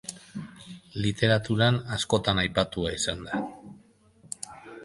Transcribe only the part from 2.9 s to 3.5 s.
izan da.